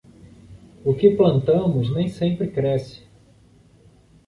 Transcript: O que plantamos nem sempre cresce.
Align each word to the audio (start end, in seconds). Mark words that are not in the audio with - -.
O 0.83 0.95
que 0.95 1.11
plantamos 1.11 1.93
nem 1.93 2.07
sempre 2.09 2.47
cresce. 2.47 3.03